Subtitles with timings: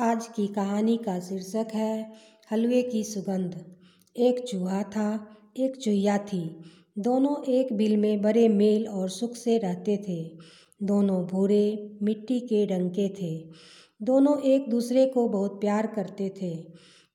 [0.00, 2.12] आज की कहानी का शीर्षक है,
[2.52, 3.64] हलवे की सुगंध।
[4.16, 6.60] एक चूहा था, एक चुईया थी।
[6.98, 10.38] दोनों एक बिल में बड़े मेल और सुख से रहते थे।
[10.82, 13.48] दोनों भूरे, मिट्टी के रंग के थे।
[14.02, 16.64] दोनों एक दूसरे को बहुत प्यार करते थे।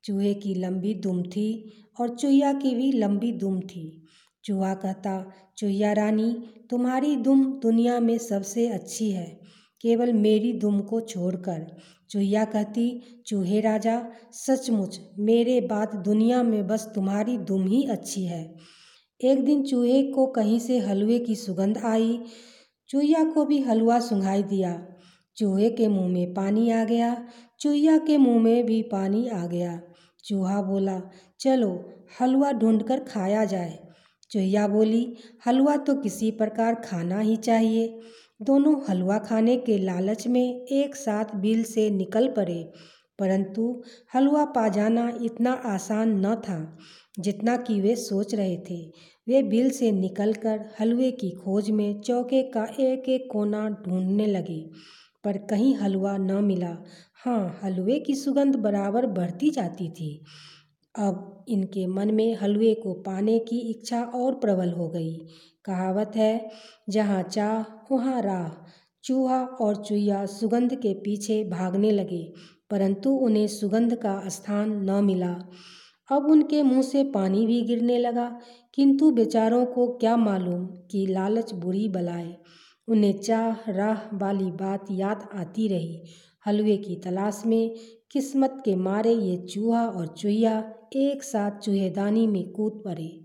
[0.03, 4.03] चूहे की लंबी दुम थी और चुईया की भी लंबी दुम थी।
[4.43, 6.37] चूहा कहता चुईया रानी,
[6.69, 9.39] तुम्हारी दुम दुनिया में सबसे अच्छी है।
[9.85, 11.77] केवल मेरी दुम को छोड़कर।
[12.09, 18.55] चूहिया कहती, चूहे राजा, सचमुच मेरे बाद दुनिया में बस तुम्हारी दुम ही अच्छी है।
[19.21, 22.19] एक दिन चूहे को कहीं से हलवे की सुगंध आई।
[22.89, 24.87] चूहिया को भी हलवा सुंघाई दिया।
[25.37, 27.27] चूहे के मुँह में पानी आ गया।
[27.59, 29.81] चूहिया के मुँह में भी पानी आ गया।
[30.23, 31.01] चूहा बोला,
[31.39, 33.79] चलो, हलवा ढूंढकर खाया जाए।
[34.31, 35.15] चूहिया बोली,
[35.45, 37.99] हलवा तो किसी प्रकार खाना ही चाहिए।
[38.39, 42.63] दोनों हलवा खाने के लालच में एक साथ बिल से निकल पड़े,
[43.19, 43.83] परंतु
[44.15, 46.57] हलवा पा जाना इतना आसान न था
[47.19, 48.81] जितना कि वे सोच रहे थे।
[49.27, 54.59] वे बिल से निकलकर हलवे की खोज में चौके का एक एक कोना ढूँढने लगे,
[55.23, 56.75] पर कहीं हलवा न मिला।
[57.25, 60.19] हाँ हलवे की सुगंध बराबर बढ़ती जाती थी।
[60.99, 65.17] अब इनके मन में हलवे को पाने की इच्छा और प्रबल हो गई।
[65.65, 66.49] कहावत है,
[66.89, 68.65] जहाँ चाह, वहाँ राह।
[69.03, 72.33] चूहा और चुईया सुगंध के पीछे भागने लगे,
[72.69, 75.35] परंतु उन्हें सुगंध का स्थान न मिला।
[76.11, 78.39] अब उनके मुँह से पानी भी गिरने लगा,
[78.73, 82.35] किंतु बेचारों को क्या मालूम कि लालच बुरी बलाए।
[82.87, 86.03] उन्हें चाह, राह वाली बात याद आती रही।
[86.47, 87.75] हलवे की तलाश में
[88.11, 93.21] किस्मत के मारे ये चूहा और चूहिया एक साथ चूहेदानी में कूद पड़े।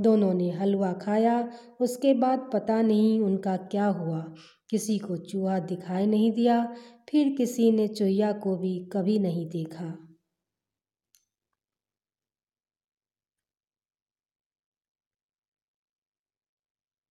[0.00, 4.34] दोनों ने हलवा खाया, उसके बाद पता नहीं उनका क्या हुआ।
[4.70, 6.74] किसी को चूहा दिखाई नहीं दिया,
[7.10, 10.13] फिर किसी ने चूहिया को भी कभी नहीं देखा।